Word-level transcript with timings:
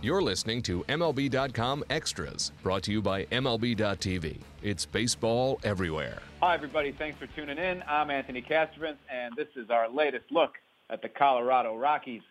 You're 0.00 0.22
listening 0.22 0.62
to 0.62 0.84
MLB.com 0.84 1.82
Extras, 1.90 2.52
brought 2.62 2.84
to 2.84 2.92
you 2.92 3.02
by 3.02 3.24
MLB.tv. 3.24 4.38
It's 4.62 4.86
baseball 4.86 5.58
everywhere. 5.64 6.22
Hi, 6.40 6.54
everybody. 6.54 6.92
Thanks 6.92 7.18
for 7.18 7.26
tuning 7.26 7.58
in. 7.58 7.82
I'm 7.82 8.08
Anthony 8.08 8.40
Castrovince, 8.40 8.94
and 9.12 9.34
this 9.36 9.48
is 9.56 9.70
our 9.70 9.90
latest 9.90 10.26
look 10.30 10.52
at 10.88 11.02
the 11.02 11.08
Colorado 11.08 11.76
Rockies. 11.76 12.22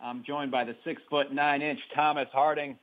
I'm 0.00 0.22
joined 0.22 0.52
by 0.52 0.62
the 0.62 0.76
six 0.84 1.02
foot 1.10 1.32
nine 1.32 1.62
inch 1.62 1.80
Thomas 1.96 2.28
Harding. 2.32 2.78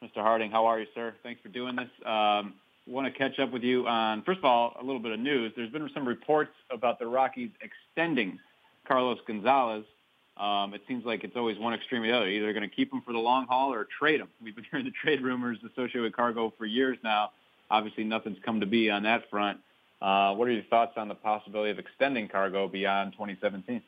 Mr. 0.00 0.18
Harding, 0.22 0.52
how 0.52 0.66
are 0.66 0.78
you, 0.78 0.86
sir? 0.94 1.12
Thanks 1.24 1.42
for 1.42 1.48
doing 1.48 1.74
this. 1.74 1.90
Um, 2.06 2.54
want 2.86 3.12
to 3.12 3.18
catch 3.18 3.40
up 3.40 3.50
with 3.50 3.64
you 3.64 3.88
on, 3.88 4.22
first 4.22 4.38
of 4.38 4.44
all, 4.44 4.76
a 4.80 4.84
little 4.84 5.00
bit 5.00 5.10
of 5.10 5.18
news. 5.18 5.52
There's 5.56 5.72
been 5.72 5.90
some 5.92 6.06
reports 6.06 6.52
about 6.70 7.00
the 7.00 7.08
Rockies 7.08 7.50
extending 7.60 8.38
Carlos 8.86 9.18
Gonzalez 9.26 9.84
um, 10.36 10.74
it 10.74 10.82
seems 10.88 11.04
like 11.04 11.22
it's 11.22 11.36
always 11.36 11.58
one 11.58 11.74
extreme 11.74 12.02
or 12.02 12.06
the 12.06 12.16
other. 12.16 12.28
Either 12.28 12.52
going 12.52 12.68
to 12.68 12.74
keep 12.74 12.92
him 12.92 13.02
for 13.02 13.12
the 13.12 13.18
long 13.18 13.46
haul 13.46 13.72
or 13.72 13.86
trade 13.98 14.20
him. 14.20 14.28
We've 14.42 14.54
been 14.54 14.66
hearing 14.70 14.84
the 14.84 14.92
trade 15.02 15.22
rumors 15.22 15.58
associated 15.64 16.02
with 16.02 16.16
Cargo 16.16 16.52
for 16.58 16.66
years 16.66 16.98
now. 17.04 17.30
Obviously, 17.70 18.04
nothing's 18.04 18.38
come 18.44 18.60
to 18.60 18.66
be 18.66 18.90
on 18.90 19.04
that 19.04 19.30
front. 19.30 19.58
Uh, 20.02 20.34
what 20.34 20.48
are 20.48 20.52
your 20.52 20.64
thoughts 20.64 20.92
on 20.96 21.08
the 21.08 21.14
possibility 21.14 21.70
of 21.70 21.78
extending 21.78 22.28
Cargo 22.28 22.68
beyond 22.68 23.12
2017? 23.12 23.80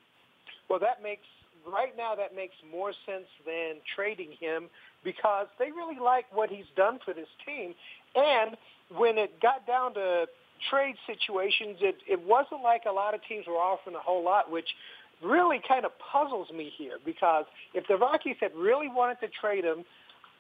Well, 0.70 0.78
that 0.78 1.02
makes 1.02 1.26
right 1.66 1.96
now 1.96 2.14
that 2.14 2.34
makes 2.34 2.54
more 2.70 2.92
sense 3.04 3.26
than 3.44 3.74
trading 3.94 4.30
him 4.38 4.68
because 5.04 5.46
they 5.58 5.66
really 5.66 5.98
like 5.98 6.24
what 6.32 6.48
he's 6.48 6.66
done 6.76 6.98
for 7.04 7.12
this 7.12 7.28
team. 7.44 7.74
And 8.14 8.56
when 8.96 9.18
it 9.18 9.40
got 9.40 9.66
down 9.66 9.94
to 9.94 10.26
trade 10.70 10.94
situations, 11.06 11.78
it, 11.80 11.96
it 12.08 12.20
wasn't 12.24 12.62
like 12.62 12.82
a 12.88 12.92
lot 12.92 13.14
of 13.14 13.20
teams 13.28 13.46
were 13.46 13.54
offering 13.54 13.96
a 13.96 14.00
whole 14.00 14.24
lot, 14.24 14.50
which 14.50 14.68
really 15.22 15.60
kind 15.66 15.84
of 15.84 15.92
puzzles 15.98 16.48
me 16.50 16.72
here 16.76 16.98
because 17.04 17.44
if 17.74 17.86
the 17.88 17.96
Rockies 17.96 18.36
had 18.40 18.54
really 18.54 18.88
wanted 18.88 19.20
to 19.20 19.28
trade 19.28 19.64
him, 19.64 19.84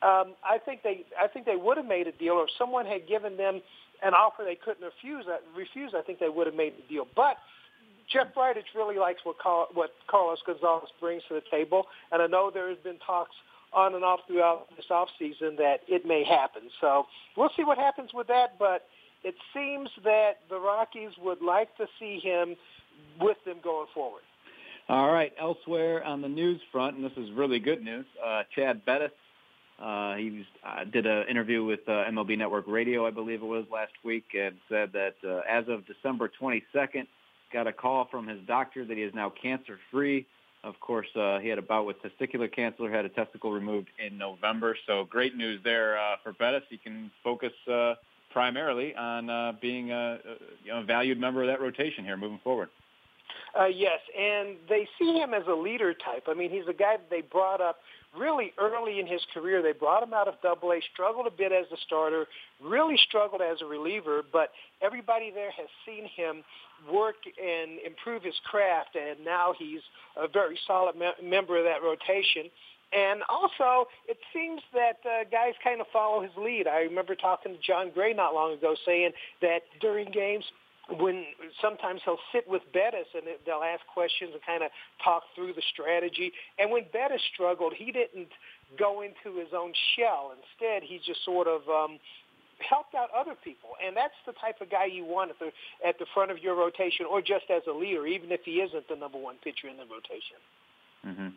um, 0.02 0.34
I 0.44 0.58
think 0.64 0.82
they 0.82 1.04
I 1.18 1.26
think 1.26 1.46
they 1.46 1.56
would 1.56 1.76
have 1.76 1.86
made 1.86 2.06
a 2.06 2.12
deal, 2.12 2.34
or 2.34 2.44
if 2.44 2.50
someone 2.58 2.84
had 2.84 3.08
given 3.08 3.36
them 3.36 3.62
an 4.02 4.12
offer 4.12 4.44
they 4.44 4.54
couldn't 4.54 4.84
refuse, 4.84 5.24
uh, 5.26 5.38
refuse 5.56 5.92
I 5.96 6.02
think 6.02 6.18
they 6.18 6.28
would 6.28 6.46
have 6.46 6.56
made 6.56 6.74
the 6.76 6.82
deal. 6.92 7.06
But 7.16 7.38
Jeff 8.12 8.34
Bridich 8.34 8.74
really 8.74 8.98
likes 8.98 9.20
what 9.24 9.38
Carl, 9.38 9.68
what 9.72 9.90
Carlos 10.06 10.38
Gonzalez 10.46 10.90
brings 11.00 11.22
to 11.28 11.34
the 11.34 11.42
table, 11.50 11.86
and 12.12 12.20
I 12.20 12.26
know 12.26 12.50
there 12.52 12.68
has 12.68 12.78
been 12.84 12.98
talks 13.04 13.34
on 13.72 13.94
and 13.94 14.04
off 14.04 14.20
throughout 14.26 14.66
this 14.76 14.86
offseason 14.90 15.56
that 15.58 15.80
it 15.88 16.06
may 16.06 16.24
happen. 16.24 16.62
So 16.80 17.06
we'll 17.36 17.50
see 17.56 17.64
what 17.64 17.78
happens 17.78 18.10
with 18.14 18.26
that, 18.28 18.58
but 18.58 18.86
it 19.24 19.34
seems 19.52 19.90
that 20.04 20.38
the 20.48 20.58
Rockies 20.58 21.12
would 21.20 21.42
like 21.42 21.76
to 21.78 21.86
see 21.98 22.20
him 22.20 22.56
with 23.20 23.36
them 23.44 23.56
going 23.62 23.88
forward. 23.92 24.22
All 24.88 25.10
right. 25.10 25.32
Elsewhere 25.40 26.04
on 26.04 26.22
the 26.22 26.28
news 26.28 26.60
front, 26.70 26.96
and 26.96 27.04
this 27.04 27.16
is 27.16 27.32
really 27.32 27.58
good 27.58 27.82
news, 27.82 28.06
uh, 28.24 28.42
Chad 28.54 28.84
Bettis, 28.84 29.10
uh, 29.82 30.14
he 30.14 30.46
uh, 30.64 30.84
did 30.84 31.06
an 31.06 31.28
interview 31.28 31.64
with 31.64 31.80
uh, 31.86 32.04
MLB 32.10 32.38
Network 32.38 32.66
Radio, 32.66 33.06
I 33.06 33.10
believe 33.10 33.42
it 33.42 33.46
was 33.46 33.64
last 33.70 33.92
week, 34.04 34.24
and 34.34 34.54
said 34.68 34.92
that 34.92 35.16
uh, 35.26 35.40
as 35.48 35.64
of 35.68 35.84
December 35.86 36.30
22nd, 36.40 37.06
got 37.52 37.66
a 37.66 37.72
call 37.72 38.06
from 38.10 38.26
his 38.26 38.38
doctor 38.46 38.84
that 38.84 38.96
he 38.96 39.02
is 39.02 39.12
now 39.14 39.32
cancer-free. 39.42 40.26
Of 40.64 40.80
course, 40.80 41.06
uh, 41.14 41.38
he 41.38 41.48
had 41.48 41.58
a 41.58 41.62
bout 41.62 41.86
with 41.86 41.96
testicular 42.02 42.50
cancer, 42.50 42.90
had 42.90 43.04
a 43.04 43.08
testicle 43.08 43.52
removed 43.52 43.88
in 44.04 44.16
November. 44.16 44.76
So 44.86 45.04
great 45.04 45.36
news 45.36 45.60
there 45.62 45.98
uh, 45.98 46.16
for 46.22 46.32
Bettis. 46.32 46.62
He 46.70 46.78
can 46.78 47.10
focus 47.22 47.52
uh, 47.70 47.94
primarily 48.32 48.94
on 48.94 49.30
uh, 49.30 49.52
being 49.60 49.92
a, 49.92 49.94
a, 49.94 50.18
you 50.64 50.72
know, 50.72 50.80
a 50.80 50.84
valued 50.84 51.20
member 51.20 51.42
of 51.42 51.48
that 51.48 51.60
rotation 51.60 52.04
here 52.04 52.16
moving 52.16 52.40
forward. 52.42 52.68
Uh, 53.58 53.66
yes, 53.66 54.00
and 54.18 54.56
they 54.68 54.88
see 54.98 55.18
him 55.18 55.32
as 55.34 55.42
a 55.48 55.54
leader 55.54 55.94
type. 55.94 56.24
I 56.28 56.34
mean, 56.34 56.50
he's 56.50 56.68
a 56.68 56.74
guy 56.74 56.96
that 56.96 57.10
they 57.10 57.22
brought 57.22 57.60
up 57.60 57.78
really 58.18 58.52
early 58.58 59.00
in 59.00 59.06
his 59.06 59.20
career. 59.32 59.62
They 59.62 59.72
brought 59.72 60.02
him 60.02 60.14
out 60.14 60.28
of 60.28 60.34
Double 60.42 60.72
A, 60.72 60.80
struggled 60.92 61.26
a 61.26 61.30
bit 61.30 61.52
as 61.52 61.66
a 61.72 61.76
starter, 61.86 62.26
really 62.62 62.96
struggled 63.08 63.42
as 63.42 63.58
a 63.62 63.66
reliever, 63.66 64.22
but 64.32 64.50
everybody 64.82 65.30
there 65.30 65.50
has 65.50 65.68
seen 65.84 66.08
him 66.16 66.42
work 66.92 67.16
and 67.24 67.78
improve 67.84 68.22
his 68.22 68.34
craft, 68.44 68.96
and 68.96 69.24
now 69.24 69.54
he's 69.58 69.80
a 70.16 70.28
very 70.28 70.58
solid 70.66 70.96
me- 70.96 71.12
member 71.22 71.58
of 71.58 71.64
that 71.64 71.82
rotation. 71.82 72.50
And 72.92 73.22
also, 73.28 73.88
it 74.06 74.16
seems 74.32 74.62
that 74.72 74.98
uh, 75.04 75.24
guys 75.30 75.54
kind 75.62 75.80
of 75.80 75.86
follow 75.92 76.22
his 76.22 76.30
lead. 76.38 76.66
I 76.68 76.80
remember 76.80 77.14
talking 77.14 77.52
to 77.52 77.58
Jon 77.60 77.90
Gray 77.92 78.12
not 78.12 78.32
long 78.32 78.52
ago 78.52 78.76
saying 78.86 79.10
that 79.42 79.60
during 79.80 80.10
games, 80.10 80.44
when 80.88 81.24
sometimes 81.60 82.00
he'll 82.04 82.22
sit 82.32 82.46
with 82.48 82.62
Bettis 82.72 83.08
and 83.14 83.24
they'll 83.44 83.66
ask 83.66 83.82
questions 83.92 84.30
and 84.32 84.42
kind 84.46 84.62
of 84.62 84.70
talk 85.02 85.24
through 85.34 85.52
the 85.52 85.62
strategy. 85.72 86.32
And 86.58 86.70
when 86.70 86.84
Bettis 86.92 87.20
struggled, 87.34 87.74
he 87.74 87.90
didn't 87.90 88.28
go 88.78 89.02
into 89.02 89.38
his 89.38 89.48
own 89.56 89.72
shell. 89.96 90.30
Instead, 90.30 90.82
he 90.82 91.00
just 91.04 91.24
sort 91.24 91.48
of 91.48 91.66
um, 91.68 91.98
helped 92.62 92.94
out 92.94 93.08
other 93.10 93.34
people. 93.42 93.70
And 93.84 93.96
that's 93.96 94.14
the 94.26 94.32
type 94.38 94.60
of 94.60 94.70
guy 94.70 94.86
you 94.86 95.04
want 95.04 95.30
at 95.30 95.38
the 95.38 95.50
at 95.86 95.98
the 95.98 96.06
front 96.14 96.30
of 96.30 96.38
your 96.38 96.54
rotation, 96.54 97.06
or 97.06 97.20
just 97.20 97.50
as 97.50 97.62
a 97.68 97.72
leader, 97.72 98.06
even 98.06 98.30
if 98.30 98.40
he 98.44 98.62
isn't 98.62 98.88
the 98.88 98.96
number 98.96 99.18
one 99.18 99.36
pitcher 99.42 99.68
in 99.68 99.76
the 99.76 99.84
rotation. 99.90 100.38
Mm-hmm. 101.04 101.28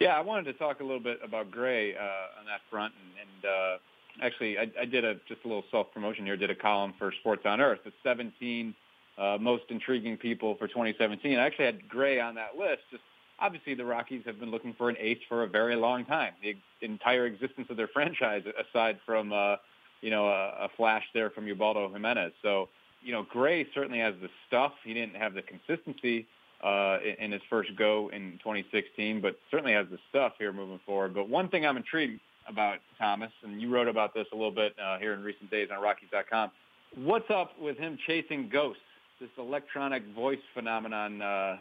Yeah, 0.00 0.16
I 0.16 0.20
wanted 0.20 0.50
to 0.50 0.54
talk 0.54 0.80
a 0.80 0.82
little 0.82 1.00
bit 1.02 1.20
about 1.22 1.50
Gray 1.50 1.94
uh, 1.94 2.40
on 2.40 2.46
that 2.46 2.60
front, 2.70 2.92
and, 2.96 3.12
and 3.20 3.38
uh, 3.44 3.76
actually, 4.20 4.58
I, 4.58 4.70
I 4.80 4.84
did 4.84 5.04
a 5.04 5.14
just 5.28 5.44
a 5.44 5.48
little 5.48 5.64
self 5.70 5.92
promotion 5.92 6.24
here. 6.24 6.36
Did 6.36 6.50
a 6.50 6.54
column 6.54 6.94
for 6.98 7.12
Sports 7.20 7.42
on 7.44 7.60
Earth, 7.60 7.80
the 7.84 7.92
17 8.02 8.74
uh, 9.18 9.38
most 9.40 9.64
intriguing 9.68 10.16
people 10.16 10.56
for 10.56 10.66
2017. 10.68 11.38
I 11.38 11.46
actually 11.46 11.66
had 11.66 11.88
Gray 11.88 12.20
on 12.20 12.34
that 12.34 12.56
list. 12.58 12.82
Just 12.90 13.02
obviously, 13.38 13.74
the 13.74 13.84
Rockies 13.84 14.22
have 14.26 14.40
been 14.40 14.50
looking 14.50 14.74
for 14.74 14.88
an 14.88 14.96
ace 14.98 15.18
for 15.28 15.44
a 15.44 15.48
very 15.48 15.76
long 15.76 16.04
time. 16.04 16.32
The 16.42 16.56
entire 16.80 17.26
existence 17.26 17.68
of 17.70 17.76
their 17.76 17.88
franchise, 17.88 18.42
aside 18.70 18.98
from 19.06 19.32
uh, 19.32 19.56
you 20.00 20.10
know 20.10 20.26
a, 20.26 20.64
a 20.64 20.68
flash 20.76 21.04
there 21.14 21.30
from 21.30 21.46
Ubaldo 21.46 21.90
Jimenez. 21.92 22.32
So 22.42 22.68
you 23.02 23.12
know, 23.12 23.26
Gray 23.28 23.66
certainly 23.74 23.98
has 23.98 24.14
the 24.22 24.28
stuff. 24.46 24.72
He 24.84 24.94
didn't 24.94 25.16
have 25.16 25.34
the 25.34 25.42
consistency 25.42 26.26
uh, 26.62 26.98
in, 27.04 27.24
in 27.24 27.32
his 27.32 27.42
first 27.50 27.74
go 27.76 28.10
in 28.12 28.38
2016, 28.42 29.20
but 29.20 29.36
certainly 29.50 29.72
has 29.72 29.86
the 29.90 29.98
stuff 30.08 30.34
here 30.38 30.52
moving 30.52 30.80
forward. 30.86 31.14
But 31.14 31.28
one 31.28 31.48
thing 31.48 31.66
I'm 31.66 31.76
intrigued 31.76 32.20
about 32.48 32.78
Thomas, 32.98 33.30
and 33.42 33.60
you 33.60 33.72
wrote 33.72 33.88
about 33.88 34.14
this 34.14 34.26
a 34.32 34.36
little 34.36 34.50
bit 34.50 34.74
uh, 34.82 34.98
here 34.98 35.14
in 35.14 35.22
recent 35.22 35.50
days 35.50 35.68
on 35.74 35.82
Rockies.com. 35.82 36.50
What's 36.96 37.30
up 37.30 37.58
with 37.60 37.78
him 37.78 37.98
chasing 38.06 38.48
ghosts? 38.52 38.82
This 39.20 39.30
electronic 39.38 40.02
voice 40.14 40.38
phenomenon 40.52 41.22
uh, 41.22 41.56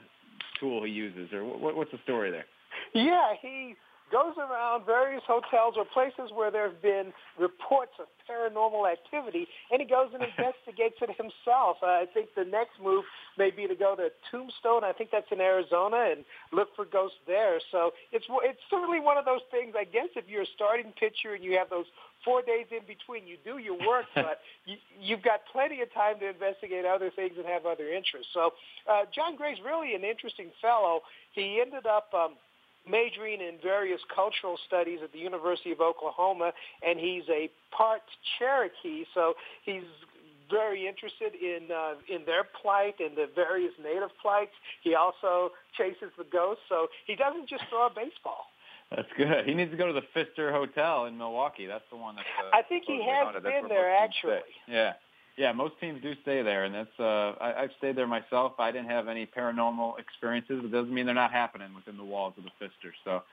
tool 0.59 0.83
he 0.83 0.91
uses, 0.91 1.31
or 1.31 1.45
what, 1.45 1.75
what's 1.75 1.91
the 1.91 1.99
story 2.03 2.31
there? 2.31 2.45
Yeah, 2.93 3.33
he 3.41 3.75
goes 4.11 4.35
around 4.37 4.85
various 4.85 5.23
hotels 5.25 5.75
or 5.77 5.85
places 5.85 6.31
where 6.33 6.51
there 6.51 6.69
have 6.69 6.81
been 6.81 7.13
reports 7.39 7.93
of 7.99 8.07
paranormal 8.29 8.91
activity, 8.91 9.47
and 9.71 9.81
he 9.81 9.87
goes 9.87 10.09
and 10.13 10.23
investigates 10.23 10.95
it 11.01 11.09
himself. 11.15 11.77
Uh, 11.81 12.03
I 12.03 12.05
think 12.13 12.29
the 12.35 12.45
next 12.45 12.79
move 12.81 13.05
may 13.37 13.51
be 13.51 13.67
to 13.67 13.75
go 13.75 13.95
to 13.95 14.09
Tombstone. 14.29 14.83
I 14.83 14.91
think 14.91 15.09
that's 15.11 15.31
in 15.31 15.41
Arizona, 15.41 16.11
and 16.11 16.25
look 16.51 16.75
for 16.75 16.85
ghosts 16.85 17.17
there. 17.25 17.59
So 17.71 17.91
it's 18.11 18.25
it's 18.43 18.61
certainly 18.69 18.99
one 18.99 19.17
of 19.17 19.25
those 19.25 19.41
things. 19.49 19.73
I 19.77 19.85
guess 19.85 20.09
if 20.15 20.25
you're 20.27 20.43
a 20.43 20.53
starting 20.55 20.93
pitcher 20.99 21.33
and 21.33 21.43
you 21.43 21.57
have 21.57 21.69
those 21.69 21.87
four 22.23 22.41
days 22.41 22.67
in 22.69 22.85
between, 22.85 23.25
you 23.25 23.37
do 23.43 23.57
your 23.57 23.77
work, 23.87 24.05
but 24.15 24.39
you, 24.65 24.77
you've 24.99 25.23
got 25.23 25.41
plenty 25.51 25.81
of 25.81 25.91
time 25.93 26.19
to 26.19 26.29
investigate 26.29 26.85
other 26.85 27.09
things 27.09 27.33
and 27.37 27.45
have 27.45 27.65
other 27.65 27.89
interests. 27.89 28.29
So 28.33 28.51
uh, 28.89 29.05
Jon 29.13 29.35
Gray's 29.35 29.57
really 29.65 29.95
an 29.95 30.03
interesting 30.03 30.51
fellow. 30.61 31.01
He 31.33 31.61
ended 31.61 31.85
up. 31.85 32.13
Um, 32.13 32.35
majoring 32.89 33.41
in 33.41 33.57
various 33.61 34.01
cultural 34.13 34.57
studies 34.67 34.99
at 35.03 35.11
the 35.11 35.19
University 35.19 35.71
of 35.71 35.81
Oklahoma, 35.81 36.51
and 36.85 36.99
he's 36.99 37.23
a 37.29 37.49
part 37.75 38.01
Cherokee, 38.37 39.05
so 39.13 39.33
he's 39.63 39.83
very 40.49 40.87
interested 40.87 41.33
in 41.33 41.71
uh, 41.71 41.95
in 42.13 42.25
their 42.25 42.43
plight 42.43 42.95
and 42.99 43.15
the 43.15 43.27
various 43.33 43.71
native 43.81 44.09
plights. 44.21 44.51
He 44.83 44.95
also 44.95 45.51
chases 45.77 46.11
the 46.17 46.25
ghosts, 46.25 46.63
so 46.67 46.87
he 47.07 47.15
doesn't 47.15 47.47
just 47.47 47.63
throw 47.69 47.87
a 47.87 47.89
baseball. 47.89 48.51
That's 48.89 49.07
good. 49.15 49.45
He 49.45 49.53
needs 49.53 49.71
to 49.71 49.77
go 49.77 49.87
to 49.87 49.93
the 49.93 50.03
Pfister 50.13 50.51
Hotel 50.51 51.05
in 51.05 51.17
Milwaukee. 51.17 51.65
That's 51.65 51.85
the 51.89 51.95
one 51.95 52.17
that's. 52.17 52.27
Uh, 52.37 52.55
I 52.55 52.61
think 52.61 52.83
he 52.85 53.01
has 53.07 53.41
been 53.41 53.69
there 53.69 53.95
actually. 53.95 54.43
Yeah. 54.67 54.93
Yeah, 55.37 55.53
most 55.53 55.73
teams 55.79 56.01
do 56.01 56.13
stay 56.23 56.41
there, 56.41 56.65
and 56.65 56.75
that's 56.75 56.99
uh, 56.99 57.33
I, 57.39 57.63
I've 57.63 57.69
stayed 57.77 57.95
there 57.95 58.07
myself. 58.07 58.53
I 58.59 58.71
didn't 58.71 58.89
have 58.89 59.07
any 59.07 59.25
paranormal 59.25 59.97
experiences. 59.97 60.61
It 60.63 60.71
doesn't 60.71 60.93
mean 60.93 61.05
they're 61.05 61.15
not 61.15 61.31
happening 61.31 61.73
within 61.73 61.97
the 61.97 62.03
walls 62.03 62.33
of 62.37 62.43
the 62.43 62.51
Pfister. 62.59 62.93
So 63.05 63.23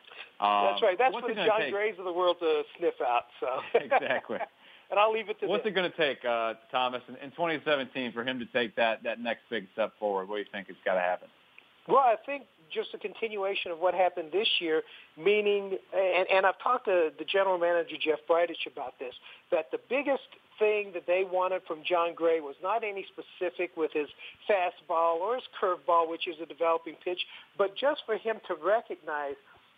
um, 0.45 0.71
that's 0.71 0.83
right. 0.83 0.97
That's 0.97 1.15
for 1.15 1.29
the 1.29 1.35
Jon 1.35 1.61
take? 1.61 1.73
Grays 1.73 1.95
of 1.99 2.05
the 2.05 2.12
world 2.12 2.37
to 2.41 2.62
sniff 2.79 2.95
out. 3.05 3.25
So 3.41 3.49
exactly. 3.75 4.39
and 4.91 4.99
I'll 4.99 5.12
leave 5.12 5.29
it 5.29 5.41
to. 5.41 5.47
What's 5.47 5.65
them. 5.65 5.73
it 5.73 5.77
going 5.77 5.91
to 5.91 5.97
take, 5.97 6.25
uh, 6.25 6.55
Thomas, 6.71 7.03
in, 7.09 7.17
in 7.17 7.31
2017 7.33 8.12
for 8.12 8.23
him 8.23 8.39
to 8.39 8.47
take 8.47 8.77
that 8.77 9.03
that 9.03 9.21
next 9.21 9.43
big 9.51 9.67
step 9.73 9.93
forward? 9.99 10.29
What 10.29 10.37
do 10.37 10.41
you 10.41 10.47
think 10.53 10.69
has 10.69 10.77
got 10.85 10.94
to 10.94 11.01
happen? 11.01 11.29
Well, 11.89 11.99
I 11.99 12.17
think 12.25 12.44
just 12.73 12.91
a 12.94 12.99
continuation 12.99 13.71
of 13.73 13.79
what 13.79 13.94
happened 13.94 14.29
this 14.31 14.49
year, 14.61 14.83
meaning, 15.17 15.79
and, 15.97 16.29
and 16.31 16.47
I've 16.47 16.59
talked 16.62 16.85
to 16.85 17.11
the 17.19 17.25
general 17.25 17.59
manager, 17.59 17.97
Jeff 17.99 18.19
Bridich, 18.29 18.71
about 18.71 18.99
this, 18.99 19.15
that 19.51 19.71
the 19.73 19.79
biggest 19.89 20.29
thing 20.58 20.93
that 20.94 21.06
they 21.06 21.25
wanted 21.25 21.62
from 21.66 21.82
Jon 21.88 22.14
Gray 22.14 22.40
was 22.40 22.56
not 22.62 22.84
any 22.84 23.06
specific 23.08 23.76
with 23.76 23.93
his 23.93 24.08
fastball 24.49 25.16
or 25.20 25.37
his 25.37 25.44
curveball, 25.60 26.10
which 26.10 26.26
is 26.28 26.37
a 26.43 26.46
developing 26.46 26.94
pitch, 27.05 27.20
but 27.56 27.76
just 27.76 28.02
for 28.06 28.16
him 28.16 28.37
to 28.46 28.55
recognize 28.55 29.37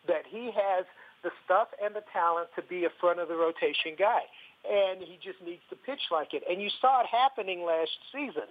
that 0.08 0.22
he 0.28 0.50
has 0.54 0.84
the 1.22 1.30
stuff 1.44 1.68
and 1.82 1.94
the 1.94 2.04
talent 2.12 2.48
to 2.56 2.62
be 2.62 2.84
a 2.84 2.92
front 3.00 3.20
of 3.20 3.28
the 3.28 3.36
rotation 3.36 3.92
guy. 3.98 4.22
And 4.64 5.00
he 5.00 5.18
just 5.22 5.40
needs 5.44 5.62
to 5.70 5.76
pitch 5.76 6.00
like 6.10 6.34
it. 6.34 6.42
And 6.48 6.60
you 6.60 6.68
saw 6.80 7.00
it 7.00 7.06
happening 7.06 7.64
last 7.64 7.92
season. 8.12 8.48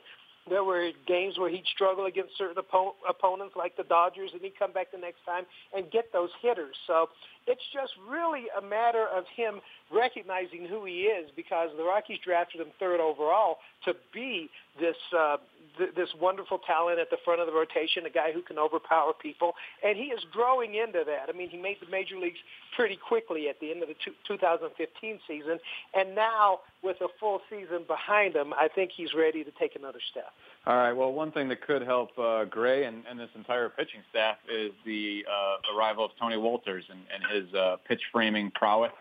There 0.50 0.64
were 0.64 0.92
games 1.08 1.38
where 1.38 1.50
he'd 1.50 1.66
struggle 1.74 2.06
against 2.06 2.38
certain 2.38 2.62
oppo- 2.62 2.94
opponents 3.08 3.56
like 3.56 3.78
the 3.78 3.84
Dodgers, 3.84 4.32
and 4.34 4.42
he'd 4.42 4.58
come 4.58 4.72
back 4.72 4.92
the 4.92 4.98
next 4.98 5.20
time 5.26 5.46
and 5.76 5.90
get 5.92 6.12
those 6.12 6.30
hitters. 6.42 6.76
So 6.88 7.10
it's 7.48 7.62
just 7.74 7.94
really 8.10 8.46
a 8.58 8.62
matter 8.62 9.06
of 9.16 9.26
him 9.36 9.62
recognizing 9.92 10.66
who 10.68 10.86
he 10.86 11.10
is 11.10 11.30
because 11.36 11.70
the 11.78 11.84
Rockies 11.84 12.20
drafted 12.24 12.62
him 12.62 12.68
third 12.80 13.00
overall 13.00 13.58
to 13.86 13.94
be 14.14 14.50
this 14.80 14.98
uh, 15.18 15.38
th- 15.80 15.96
this 15.96 16.10
wonderful 16.20 16.60
talent 16.60 17.00
at 17.00 17.10
the 17.10 17.18
front 17.26 17.42
of 17.42 17.48
the 17.48 17.54
rotation, 17.54 18.06
a 18.06 18.10
guy 18.10 18.32
who 18.32 18.44
can 18.44 18.60
overpower 18.60 19.14
people, 19.14 19.54
and 19.84 19.98
he 19.98 20.14
is 20.14 20.20
growing 20.32 20.76
into 20.76 21.04
that. 21.08 21.26
I 21.28 21.36
mean, 21.36 21.50
he 21.50 21.58
made 21.58 21.78
the 21.82 21.90
major 21.90 22.20
leagues 22.20 22.38
pretty 22.76 22.98
quickly 22.98 23.50
at 23.50 23.60
the 23.60 23.72
end 23.72 23.82
of 23.82 23.88
the 23.90 23.96
two- 24.04 24.14
2015 24.28 25.20
season, 25.28 25.60
and 25.96 26.14
now 26.14 26.60
with 26.84 27.02
a 27.02 27.08
full 27.20 27.42
season 27.50 27.84
behind 27.88 28.36
him, 28.36 28.54
I 28.54 28.68
think 28.68 28.92
he's 28.96 29.14
ready 29.14 29.44
to 29.44 29.52
take 29.52 29.76
another 29.76 30.00
step. 30.12 30.32
All 30.68 30.76
right. 30.76 30.94
Well, 30.94 31.12
one 31.14 31.32
thing 31.32 31.50
that 31.50 31.62
could 31.62 31.82
help 31.82 32.18
uh, 32.20 32.46
Gray 32.46 32.86
and, 32.86 33.04
and 33.10 33.20
this 33.20 33.30
entire 33.36 33.70
pitching 33.70 34.02
staff 34.12 34.38
is 34.54 34.72
the 34.86 35.26
uh, 35.30 35.76
arrival 35.76 36.06
of 36.06 36.12
Tony 36.20 36.36
Wolters 36.36 36.84
and, 36.90 37.00
and 37.14 37.44
his 37.46 37.54
uh, 37.56 37.78
pitch 37.88 38.02
framing 38.12 38.52
prowess. 38.52 38.92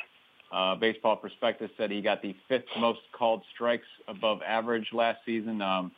Uh, 0.51 0.75
baseball 0.77 1.17
Prospectus 1.17 1.71
said 1.77 1.91
he 1.91 2.01
got 2.01 2.23
the 2.23 2.35
fifth 2.49 2.65
most 2.79 3.01
called 3.13 3.43
strikes 3.55 3.87
above 4.07 4.41
average 4.47 4.89
last 4.93 5.19
season. 5.27 5.61
Um, 5.61 5.93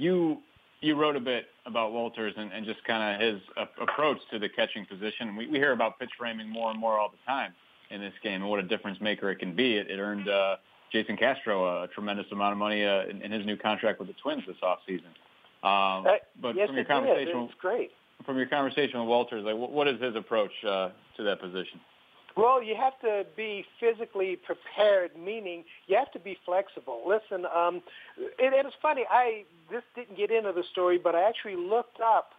you 0.00 0.38
you 0.80 0.96
wrote 0.96 1.14
a 1.14 1.20
bit 1.20 1.44
about 1.66 1.92
Wolters 1.92 2.32
and, 2.38 2.50
and 2.52 2.64
just 2.64 2.82
kind 2.84 3.02
of 3.14 3.20
his 3.20 3.40
uh, 3.56 3.66
approach 3.82 4.18
to 4.30 4.38
the 4.38 4.48
catching 4.48 4.86
position. 4.86 5.36
We, 5.36 5.46
we 5.46 5.58
hear 5.58 5.72
about 5.72 5.98
pitch 5.98 6.10
framing 6.18 6.48
more 6.48 6.70
and 6.70 6.80
more 6.80 6.98
all 6.98 7.10
the 7.10 7.18
time 7.26 7.52
in 7.90 8.00
this 8.00 8.14
game 8.22 8.40
and 8.40 8.50
what 8.50 8.60
a 8.60 8.62
difference 8.62 8.98
maker 9.00 9.30
it 9.30 9.38
can 9.38 9.54
be. 9.54 9.76
It, 9.76 9.90
it 9.90 9.98
earned 9.98 10.28
uh, 10.28 10.56
Jason 10.90 11.16
Castro 11.18 11.82
a 11.82 11.88
tremendous 11.88 12.26
amount 12.32 12.52
of 12.52 12.58
money 12.58 12.84
uh, 12.84 13.04
in, 13.10 13.20
in 13.20 13.30
his 13.30 13.44
new 13.44 13.56
contract 13.56 13.98
with 13.98 14.08
the 14.08 14.14
Twins 14.14 14.42
this 14.46 14.56
offseason. 14.62 15.12
Um, 15.62 16.06
Uh, 16.06 16.16
but 16.40 16.56
yes, 16.56 16.68
from 16.68 16.76
your 16.76 16.84
it 16.84 16.88
conversation, 16.88 17.42
is. 17.42 17.50
It's 17.50 17.60
great. 17.60 17.90
from 18.24 18.38
your 18.38 18.46
conversation 18.46 19.00
with 19.00 19.08
Wolters, 19.08 19.44
like 19.44 19.56
what, 19.56 19.70
what 19.72 19.86
is 19.86 20.00
his 20.00 20.16
approach 20.16 20.52
uh, 20.66 20.88
to 21.18 21.22
that 21.24 21.40
position? 21.40 21.78
Well, 22.36 22.62
you 22.62 22.76
have 22.76 22.98
to 23.00 23.26
be 23.36 23.64
physically 23.78 24.36
prepared, 24.36 25.10
meaning 25.16 25.64
you 25.86 25.96
have 25.96 26.12
to 26.12 26.18
be 26.18 26.38
flexible. 26.44 27.02
Listen, 27.06 27.46
um, 27.46 27.82
and, 28.38 28.54
and 28.54 28.66
it's 28.66 28.76
funny. 28.80 29.04
I 29.10 29.44
this 29.70 29.82
didn't 29.94 30.16
get 30.16 30.30
into 30.30 30.52
the 30.52 30.64
story, 30.70 30.98
but 30.98 31.14
I 31.14 31.28
actually 31.28 31.56
looked 31.56 32.00
up 32.00 32.32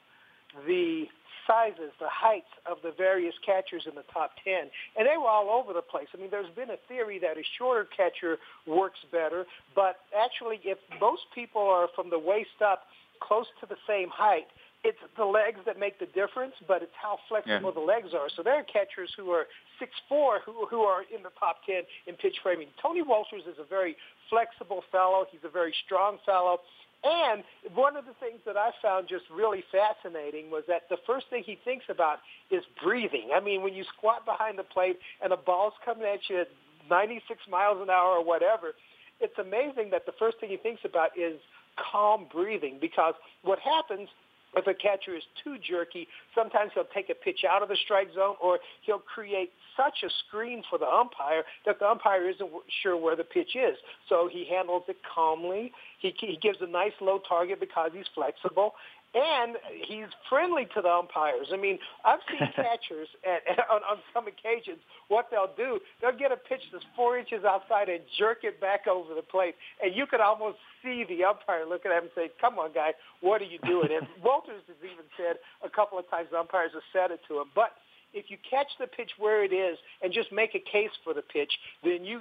the 0.66 1.06
sizes, 1.48 1.92
the 2.00 2.10
heights 2.10 2.52
of 2.66 2.78
the 2.84 2.92
various 2.92 3.34
catchers 3.46 3.84
in 3.88 3.96
the 3.96 4.04
top 4.14 4.32
10, 4.44 4.70
and 4.98 5.08
they 5.08 5.18
were 5.18 5.28
all 5.28 5.50
over 5.50 5.74
the 5.74 5.82
place. 5.82 6.08
I 6.14 6.18
mean, 6.18 6.30
there's 6.30 6.54
been 6.56 6.70
a 6.70 6.78
theory 6.88 7.20
that 7.20 7.38
a 7.38 7.44
shorter 7.58 7.88
catcher 7.96 8.38
works 8.68 9.00
better, 9.12 9.46
but 9.76 9.98
actually, 10.18 10.60
if 10.64 10.78
most 11.00 11.24
people 11.34 11.62
are 11.62 11.88
from 11.96 12.10
the 12.10 12.20
waist 12.20 12.62
up 12.64 12.84
close 13.20 13.48
to 13.60 13.66
the 13.66 13.78
same 13.88 14.10
height, 14.10 14.48
it's 14.84 14.98
the 15.16 15.26
legs 15.26 15.60
that 15.66 15.78
make 15.80 16.00
the 16.00 16.08
difference, 16.08 16.54
but 16.68 16.82
it's 16.82 16.96
how 17.00 17.20
flexible 17.30 17.70
Yeah. 17.70 17.72
the 17.72 17.80
legs 17.86 18.14
are. 18.14 18.30
So 18.30 18.42
there 18.42 18.56
are 18.56 18.64
catchers 18.64 19.14
who 19.16 19.32
are 19.32 19.48
six 19.80 19.92
four 20.10 20.40
who 20.40 20.66
who 20.66 20.82
are 20.84 21.04
in 21.04 21.22
the 21.24 21.30
top 21.40 21.64
ten 21.66 21.84
in 22.08 22.16
pitch 22.16 22.40
framing. 22.42 22.68
Tony 22.82 23.04
Wolters 23.04 23.46
is 23.48 23.60
a 23.60 23.64
very 23.64 23.96
flexible 24.30 24.82
fellow. 24.92 25.26
He's 25.32 25.44
a 25.44 25.50
very 25.50 25.74
strong 25.86 26.18
fellow. 26.26 26.62
And 27.04 27.44
one 27.74 27.96
of 27.98 28.06
the 28.06 28.14
things 28.20 28.42
that 28.46 28.58
I 28.58 28.72
found 28.82 29.08
just 29.08 29.26
really 29.32 29.64
fascinating 29.72 30.52
was 30.52 30.64
that 30.68 30.88
the 30.90 30.98
first 30.98 31.28
thing 31.30 31.44
he 31.44 31.56
thinks 31.56 31.86
about 31.90 32.20
is 32.52 32.64
breathing. 32.84 33.30
I 33.34 33.40
mean, 33.40 33.64
when 33.64 33.74
you 33.74 33.84
squat 33.98 34.24
behind 34.24 34.60
the 34.60 34.64
plate 34.64 35.00
and 35.22 35.34
a 35.34 35.38
ball's 35.38 35.74
coming 35.84 36.06
at 36.06 36.30
you 36.30 36.42
at 36.42 36.50
96 36.90 37.48
miles 37.50 37.82
an 37.82 37.90
hour 37.90 38.18
or 38.18 38.24
whatever, 38.24 38.76
it's 39.20 39.38
amazing 39.40 39.90
that 39.92 40.06
the 40.06 40.12
first 40.14 40.40
thing 40.40 40.50
he 40.50 40.58
thinks 40.58 40.86
about 40.86 41.18
is 41.18 41.40
calm 41.76 42.26
breathing 42.32 42.78
because 42.80 43.16
what 43.42 43.58
happens 43.60 44.08
if 44.56 44.68
a 44.68 44.74
catcher 44.74 45.16
is 45.16 45.24
too 45.44 45.56
jerky, 45.58 46.08
sometimes 46.36 46.72
he'll 46.74 46.90
take 46.94 47.10
a 47.10 47.16
pitch 47.16 47.42
out 47.50 47.64
of 47.64 47.70
the 47.70 47.78
strike 47.86 48.10
zone 48.14 48.36
or 48.42 48.60
he'll 48.86 49.00
create 49.00 49.52
such 49.78 50.04
a 50.04 50.10
screen 50.28 50.62
for 50.70 50.78
the 50.78 50.86
umpire 50.86 51.44
that 51.66 51.80
the 51.80 51.86
umpire 51.86 52.30
isn't 52.30 52.50
sure 52.84 52.98
where 52.98 53.16
the 53.16 53.24
pitch 53.24 53.56
is. 53.56 53.78
So 54.10 54.30
he 54.32 54.46
handles 54.50 54.84
it 54.88 54.98
calmly. 55.14 55.72
He, 56.00 56.14
he 56.20 56.38
gives 56.42 56.58
a 56.62 56.68
nice 56.68 56.92
low 57.00 57.20
target 57.28 57.60
because 57.60 57.92
he's 57.94 58.06
flexible. 58.14 58.74
And 59.14 59.58
he's 59.88 60.08
friendly 60.30 60.68
to 60.74 60.82
the 60.82 60.88
umpires. 60.88 61.52
I 61.52 61.58
mean, 61.58 61.80
I've 62.06 62.24
seen 62.32 62.40
catchers 62.56 63.12
at, 63.28 63.44
on, 63.68 63.84
on 63.84 64.00
some 64.14 64.28
occasions. 64.28 64.80
What 65.10 65.28
they'll 65.30 65.52
do, 65.58 65.80
they'll 66.00 66.16
get 66.16 66.32
a 66.32 66.40
pitch 66.40 66.64
that's 66.72 66.86
four 66.96 67.20
inches 67.20 67.44
outside 67.44 67.90
and 67.90 68.00
jerk 68.18 68.48
it 68.48 68.62
back 68.62 68.88
over 68.88 69.14
the 69.14 69.22
plate, 69.22 69.56
and 69.84 69.94
you 69.94 70.08
could 70.08 70.22
almost 70.22 70.58
see 70.82 71.04
the 71.04 71.26
umpire 71.26 71.68
look 71.68 71.86
at 71.86 71.92
him 71.92 72.08
and 72.08 72.12
say, 72.16 72.32
"Come 72.40 72.58
on, 72.58 72.72
guy, 72.72 72.96
what 73.20 73.42
are 73.42 73.52
you 73.52 73.60
doing?" 73.68 73.92
And 73.92 74.08
Wolters 74.24 74.64
has 74.68 74.80
even 74.80 75.06
said 75.20 75.44
a 75.60 75.70
couple 75.70 76.00
of 76.00 76.10
times 76.10 76.30
the 76.32 76.40
umpires 76.40 76.72
have 76.72 76.88
said 76.94 77.12
it 77.12 77.20
to 77.28 77.42
him, 77.42 77.52
but 77.54 77.76
if 78.14 78.30
you 78.30 78.38
catch 78.50 78.68
the 78.80 78.88
pitch 78.88 79.12
where 79.18 79.44
it 79.44 79.54
is 79.54 79.78
and 80.02 80.14
just 80.14 80.32
make 80.32 80.56
a 80.56 80.60
case 80.60 80.92
for 81.04 81.14
the 81.14 81.22
pitch, 81.22 81.52
then 81.84 82.04
you 82.04 82.20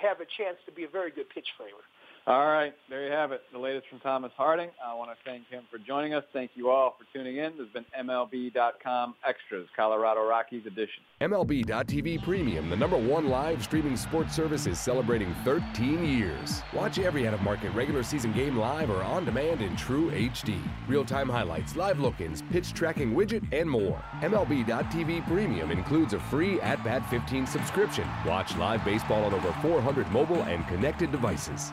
have 0.00 0.20
a 0.20 0.28
chance 0.36 0.56
to 0.66 0.72
be 0.72 0.84
a 0.84 0.88
very 0.88 1.10
good 1.10 1.28
pitch 1.30 1.48
framer. 1.56 1.84
All 2.30 2.46
right, 2.46 2.72
there 2.88 3.04
you 3.04 3.10
have 3.10 3.32
it. 3.32 3.42
The 3.52 3.58
latest 3.58 3.88
from 3.88 3.98
Thomas 3.98 4.30
Harding. 4.36 4.70
I 4.86 4.94
want 4.94 5.10
to 5.10 5.16
thank 5.24 5.48
him 5.48 5.64
for 5.68 5.78
joining 5.78 6.14
us. 6.14 6.22
Thank 6.32 6.52
you 6.54 6.70
all 6.70 6.96
for 6.96 7.04
tuning 7.12 7.38
in. 7.38 7.58
This 7.58 7.66
has 7.66 7.68
been 7.70 7.84
MLB.com 8.06 9.16
Extras, 9.26 9.66
Colorado 9.74 10.24
Rockies 10.24 10.64
edition. 10.64 11.02
MLB.tv 11.20 12.22
Premium, 12.22 12.70
the 12.70 12.76
number 12.76 12.96
one 12.96 13.28
live 13.28 13.64
streaming 13.64 13.96
sports 13.96 14.32
service, 14.32 14.68
is 14.68 14.78
celebrating 14.78 15.34
13 15.44 16.04
years. 16.04 16.62
Watch 16.72 17.00
every 17.00 17.26
out 17.26 17.34
of 17.34 17.42
market 17.42 17.74
regular 17.74 18.04
season 18.04 18.32
game 18.32 18.56
live 18.56 18.90
or 18.90 19.02
on 19.02 19.24
demand 19.24 19.60
in 19.60 19.74
true 19.74 20.12
HD. 20.12 20.56
Real 20.86 21.04
time 21.04 21.28
highlights, 21.28 21.74
live 21.74 21.98
look 21.98 22.20
ins, 22.20 22.42
pitch 22.42 22.72
tracking 22.74 23.12
widget, 23.12 23.42
and 23.52 23.68
more. 23.68 24.00
MLB.tv 24.20 25.26
Premium 25.26 25.72
includes 25.72 26.12
a 26.12 26.20
free 26.20 26.60
At 26.60 26.84
Bat 26.84 27.10
15 27.10 27.44
subscription. 27.48 28.06
Watch 28.24 28.56
live 28.56 28.84
baseball 28.84 29.24
on 29.24 29.34
over 29.34 29.52
400 29.62 30.08
mobile 30.12 30.44
and 30.44 30.64
connected 30.68 31.10
devices. 31.10 31.72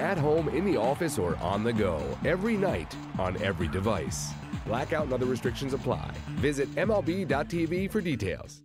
At 0.00 0.18
home, 0.18 0.48
in 0.48 0.64
the 0.64 0.76
office, 0.76 1.18
or 1.18 1.36
on 1.36 1.62
the 1.62 1.72
go 1.72 2.02
every 2.24 2.56
night 2.56 2.94
on 3.18 3.40
every 3.42 3.68
device. 3.68 4.30
Blackout 4.66 5.04
and 5.04 5.12
other 5.12 5.26
restrictions 5.26 5.74
apply. 5.74 6.10
Visit 6.36 6.68
MLB.tv 6.74 7.90
for 7.90 8.00
details. 8.00 8.62